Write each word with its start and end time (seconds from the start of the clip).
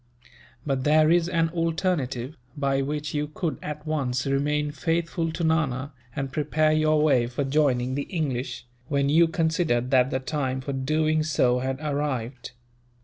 But 0.65 0.83
there 0.83 1.11
is 1.11 1.29
an 1.29 1.49
alternative, 1.49 2.35
by 2.57 2.81
which 2.81 3.13
you 3.13 3.27
could 3.27 3.59
at 3.61 3.85
once 3.85 4.25
remain 4.25 4.71
faithful 4.71 5.31
to 5.33 5.43
Nana, 5.43 5.93
and 6.15 6.31
prepare 6.31 6.71
your 6.71 6.99
way 7.03 7.27
for 7.27 7.43
joining 7.43 7.93
the 7.93 8.07
English, 8.09 8.65
when 8.87 9.09
you 9.09 9.27
considered 9.27 9.91
that 9.91 10.09
the 10.09 10.19
time 10.19 10.59
for 10.59 10.73
doing 10.73 11.21
so 11.21 11.59
had 11.59 11.79
arrived." 11.81 12.53